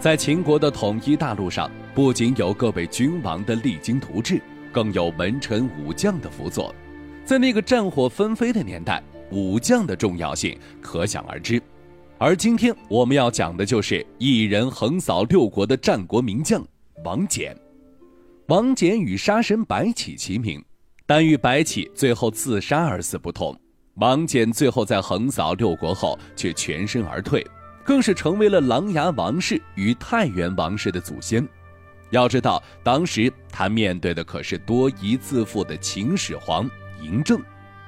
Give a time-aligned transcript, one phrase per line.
[0.00, 4.40] 在秦国的统一大路上，不仅有各位君王的励精图治，
[4.70, 6.72] 更有文臣武将的辅佐。
[7.24, 11.60] 在那个战火纷飞的年代，武将的重要性可想而知。
[12.16, 16.64] 而今天我们要讲的就是一人横扫六国的战国名将
[17.04, 17.52] 王翦。
[18.46, 20.64] 王翦与杀神白起齐名，
[21.06, 23.58] 但与白起最后自杀而死不同，
[23.96, 27.44] 王翦最后在横扫六国后却全身而退。
[27.88, 31.48] 更是成为了琅琊王氏与太原王氏的祖先。
[32.10, 36.68] 要知道，当时他面对的可是多疑自负的秦始皇
[37.00, 37.40] 嬴政，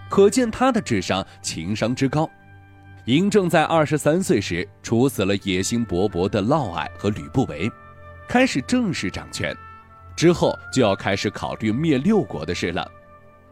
[0.08, 2.26] 可见他的智商、情商之高。
[3.04, 7.70] 嬴政在二十三岁时处死了野心勃勃的嫪毐和吕不韦，
[8.26, 9.54] 开始正式掌权。
[10.16, 12.90] 之后就要开始考虑灭六国的事了。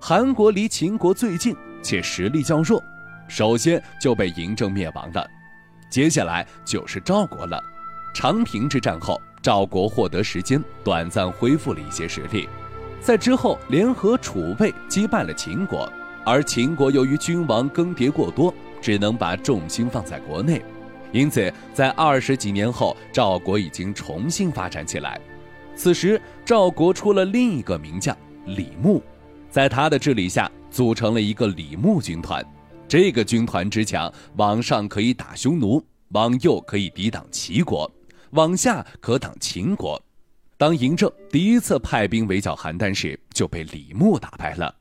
[0.01, 2.83] 韩国离秦国最近，且实力较弱，
[3.28, 5.28] 首先就被嬴政灭亡了。
[5.91, 7.62] 接下来就是赵国了。
[8.15, 12.48] 长平之战后，赵国获得时间，短暂恢复了一些实力。
[13.00, 15.91] 在之后，联合楚魏击败了秦国，
[16.25, 20.61] 而秦国由于君王更迭过多，只能把重心放在国内。
[21.12, 25.19] 因此，在二十几年后，赵国已经重新发展起来。
[25.75, 28.14] 此时，赵国出了另一个名将
[28.45, 29.00] 李牧，
[29.48, 32.45] 在他的治理下，组成了一个李牧军团。
[32.89, 37.91] 这个军团之强，往上可以打匈奴，往右可以抵挡齐国，
[38.30, 40.03] 往下可挡秦国。
[40.56, 44.75] 当嬴政第一次派兵围剿邯郸时，就被李牧打败了。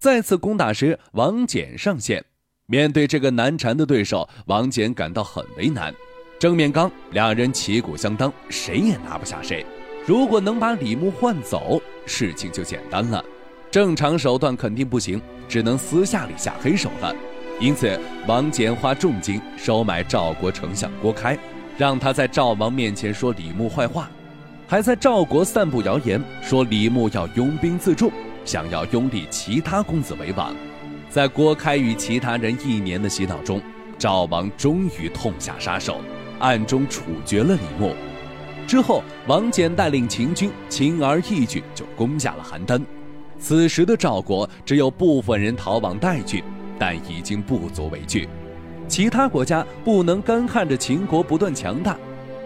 [0.00, 2.22] 再次攻打时，王翦上线。
[2.66, 5.94] 面对这个难缠的对手，王翦感到很为难。
[6.40, 9.64] 正面刚，两人旗鼓相当，谁也拿不下谁。
[10.04, 13.24] 如果能把李牧换走，事情就简单了。
[13.70, 17.14] 正常手段肯定不行，只能私下里下黑手了。
[17.60, 21.38] 因此，王翦花重金收买赵国丞相郭开，
[21.78, 24.10] 让他在赵王面前说李牧坏话，
[24.66, 28.10] 还在赵国散布谣言，说李牧要拥兵自重，
[28.44, 30.54] 想要拥立其他公子为王。
[31.08, 33.60] 在郭开与其他人一年的洗脑中，
[33.96, 36.00] 赵王终于痛下杀手，
[36.40, 37.94] 暗中处决了李牧。
[38.66, 42.82] 之后，王翦带领秦军轻而易举就攻下了邯郸。
[43.38, 46.42] 此时的赵国只有部分人逃往代郡。
[46.82, 48.28] 但已经不足为惧，
[48.88, 51.96] 其他国家不能干看着秦国不断强大，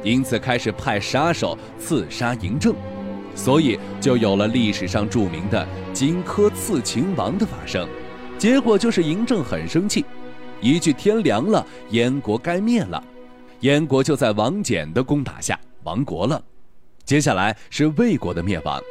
[0.03, 2.75] 因此开始派杀手刺杀嬴政，
[3.35, 7.89] 所以就有了历史上著名的荆轲刺秦王的发生。
[8.37, 10.05] 结果就是嬴政很生气，
[10.61, 13.03] 一句天凉了，燕国该灭了，
[13.61, 16.45] 燕国就在王翦的攻打下亡国了。
[17.07, 18.83] 接下来是魏国的灭亡，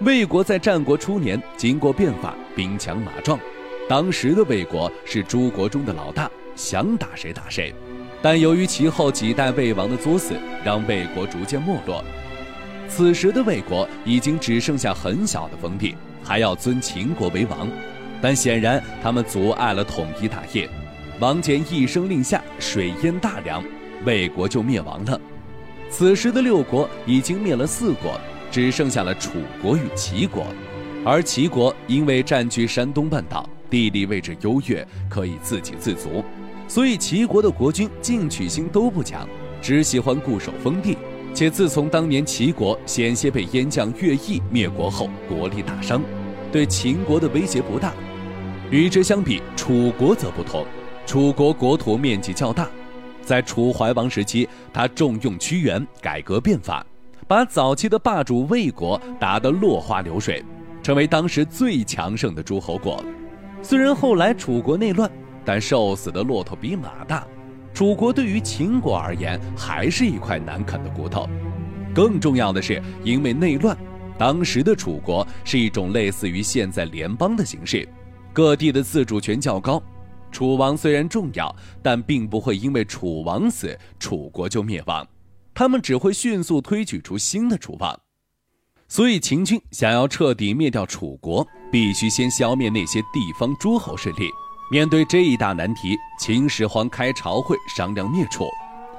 [0.00, 3.38] 魏国在战国初年经过变法，兵强马壮。
[3.86, 7.74] 当时的魏国是诸国中的老大，想打谁打谁，
[8.22, 10.34] 但由于其后几代魏王的作死，
[10.64, 12.02] 让魏国逐渐没落。
[12.88, 17.68] 此时的魏国已经只剩下很小的封地，还要尊秦国为王，
[18.22, 20.68] 但显然他们阻碍了统一大业。
[21.20, 23.62] 王翦一声令下，水淹大梁，
[24.06, 25.20] 魏国就灭亡了。
[25.90, 28.18] 此时的六国已经灭了四国，
[28.50, 30.46] 只剩下了楚国与齐国，
[31.04, 33.46] 而齐国因为占据山东半岛。
[33.70, 36.24] 地理位置优越，可以自给自足，
[36.68, 39.28] 所以齐国的国君进取心都不强，
[39.60, 40.96] 只喜欢固守封地。
[41.34, 46.00] 且自从当年齐国险些被燕将乐毅灭国后，国力大伤，
[46.52, 47.92] 对秦国的威胁不大。
[48.70, 50.64] 与之相比，楚国则不同。
[51.04, 52.68] 楚国国土面积较大，
[53.20, 56.86] 在楚怀王时期，他重用屈原，改革变法，
[57.26, 60.40] 把早期的霸主魏国打得落花流水，
[60.84, 63.04] 成为当时最强盛的诸侯国。
[63.64, 65.10] 虽然后来楚国内乱，
[65.42, 67.26] 但瘦死的骆驼比马大。
[67.72, 71.26] 楚国对于秦国而言，还是一块难啃的骨头。
[71.94, 73.74] 更重要的是，因为内乱，
[74.18, 77.88] 当时的楚国是一种类似于现在联邦的形式，
[78.34, 79.82] 各地的自主权较高。
[80.30, 85.08] 楚王虽然重要，但并不会因为楚王死，楚国就灭亡，
[85.54, 87.98] 他们只会迅速推举出新的楚王。
[88.86, 94.30] 所以，秦军想要彻底灭掉楚国，必须先消灭那些地方诸侯势力。
[94.70, 98.48] 面对这一大难题，秦始皇开朝会商量灭楚。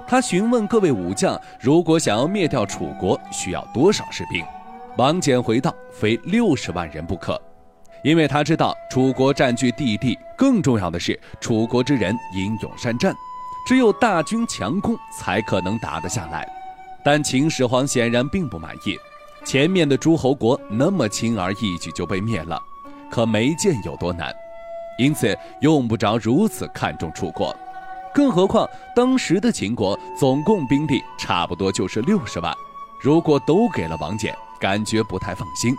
[0.06, 4.44] 他询问各位武将，如果想要灭掉楚国，需要多少士兵？
[4.98, 7.42] 王翦回道：“非六十万人不可。”
[8.04, 13.16] 因为他知道楚国占据地利，更重要的是楚国之人英勇善战，
[13.66, 16.45] 只有大军强攻才可能打得下来。
[17.06, 18.98] 但秦始皇显然并不满意。
[19.45, 22.59] 前面的诸侯国那么轻而易举就被灭了，
[23.12, 24.33] 可没见有多难，
[24.97, 27.56] 因此用不着如此看重楚国。
[28.12, 32.51] 更何况当时的秦国总共兵力差不多就是六十万，
[33.00, 35.75] 如果都给了王翦，感觉不太放心。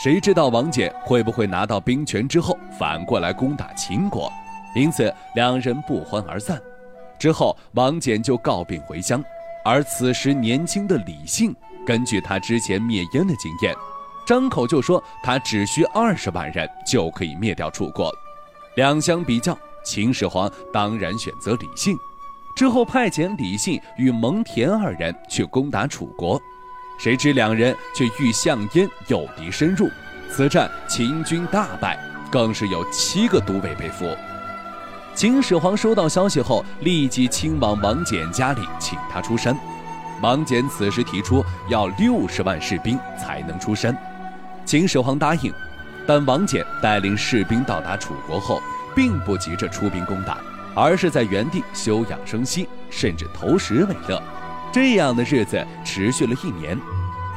[0.00, 4.32] 谁知道王翦会不会拿到兵权之后反过来攻打秦国？
[4.76, 6.60] 因此两人不欢而散。
[7.18, 9.22] 之后，王翦就告病回乡，
[9.64, 11.54] 而此时年轻的李信，
[11.86, 13.74] 根据他之前灭燕的经验，
[14.26, 18.12] 张口就说他只需二十万人就可以灭掉楚国。
[18.76, 19.56] 两相比较。
[19.82, 21.96] 秦始皇当然选择李信，
[22.54, 26.38] 之后派遣李信与蒙恬二人去攻打楚国，
[26.98, 29.88] 谁知两人却遇项燕诱敌深入，
[30.30, 31.98] 此战秦军大败，
[32.30, 34.14] 更是有七个都尉被俘。
[35.14, 39.58] 秦始皇收到消息后，立即亲往王翦家里请他出山。
[40.22, 43.96] 王翦此时提出要六十万士兵才能出山，
[44.64, 45.52] 秦始皇答应，
[46.06, 48.60] 但王翦带领士兵到达楚国后。
[48.92, 50.38] 并不急着出兵攻打，
[50.74, 54.20] 而是在原地休养生息，甚至投食为乐。
[54.72, 56.76] 这样的日子持续了一年，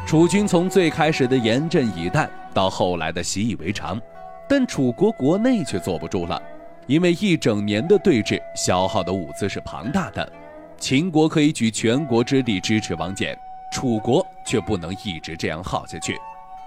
[0.04, 4.02] 楚军从最开始的严阵以待，到后来的习以为常，
[4.50, 6.42] 但楚国国内却坐不住了，
[6.88, 10.28] 因为一整年的对峙消耗的物资是庞大的。
[10.84, 13.34] 秦国可以举全国之力支持王翦，
[13.72, 16.14] 楚国却不能一直这样耗下去。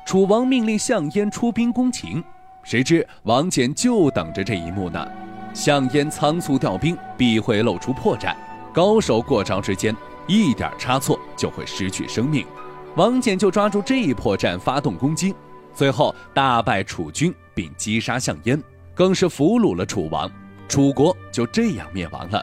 [0.06, 2.24] 楚王命令项燕出兵攻秦。
[2.62, 5.06] 谁知王翦就等着这一幕呢？
[5.52, 8.34] 项燕仓促调兵，必会露出破绽。
[8.72, 9.94] 高手过招之间，
[10.26, 12.46] 一点差错就会失去生命。
[12.94, 15.34] 王翦就抓住这一破绽发动攻击，
[15.74, 18.58] 最后大败楚军，并击杀项燕，
[18.94, 20.26] 更是俘虏了楚王。
[20.66, 22.42] 楚国就这样灭亡了。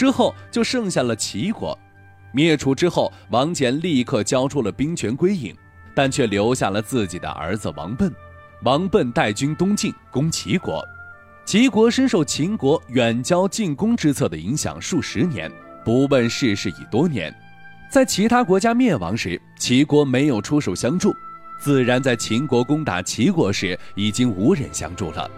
[0.00, 1.78] 之后就剩下了齐国。
[2.32, 5.54] 灭楚之后，王翦立刻交出了兵权归隐，
[5.94, 8.10] 但却留下了自己的儿子王贲。
[8.62, 10.82] 王贲带军东进攻齐国，
[11.44, 15.52] 齐国深受秦国远交近攻之策的影响数十年，
[15.84, 17.30] 不问世事已多年。
[17.90, 21.14] 在其他国家灭亡时，齐国没有出手相助，
[21.60, 25.30] 自然在秦国攻打齐国时已经无人相助了。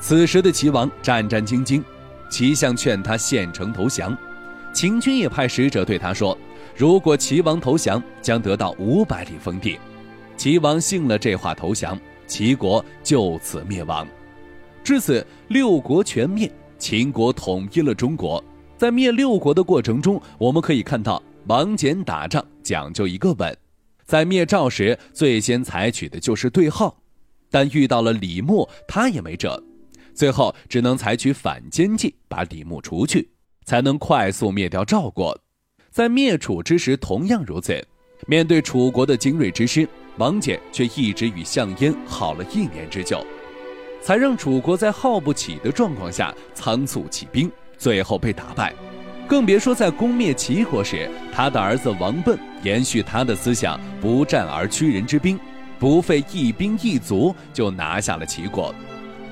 [0.00, 1.82] 此时的齐王战战兢兢，
[2.28, 4.16] 齐相劝他献城投降，
[4.72, 6.36] 秦军也派使者对他说
[6.76, 9.78] ：“如果齐王投降，将得到五百里封地。”
[10.36, 11.98] 齐王信了这话，投降。
[12.26, 14.04] 齐国就此灭亡，
[14.82, 18.42] 至此六国全灭，秦国统一了中国。
[18.76, 23.56] 在灭六国的过程中，我们可以看到王翦打仗讲究一个稳，
[24.04, 26.96] 在灭赵时最先采取的就是对号，
[27.48, 29.62] 但遇到了李牧，他也没辙，
[30.16, 33.30] 最后只能采取反间计，把李牧除去，
[33.64, 35.38] 才能快速灭掉赵国。
[35.90, 37.86] 在灭楚之时同样如此，
[38.26, 39.86] 面对楚国的精锐之师。
[40.18, 43.22] 王翦却一直与项燕耗了一年之久，
[44.00, 48.72] 才让楚国在耗不起的状况下仓促起兵，最后被打败。
[49.28, 55.38] 更别说在攻灭齐国时，他的儿子王贲延续他的思想，不战而屈人之兵，
[55.78, 58.74] 不费一兵一卒就拿下了齐国，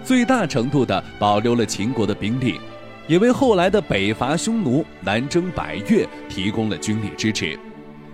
[0.04, 2.60] 最大程度地保留了秦国的兵力，
[3.08, 7.58] 也为后来的北伐匈奴、南征百越提供了军力支持。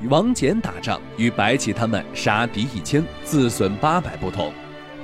[0.08, 4.52] 王翦打仗与白起他们杀敌一千自损八百不同，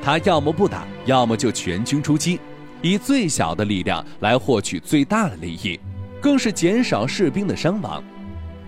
[0.01, 2.39] 他要么不打，要么就全军出击，
[2.81, 5.79] 以最小的力量来获取最大的利益，
[6.21, 8.03] 更是减少士兵的伤亡。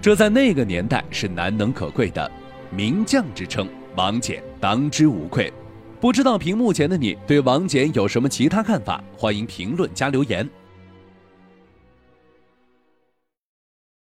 [0.02, 2.28] 这在那个年代是难能可贵的，
[2.70, 5.52] 名将之称，王翦当之无愧。
[6.00, 9.02] 不知道屏幕前的你对王翦有什么其他看法？
[9.16, 10.48] 欢迎评论加留言。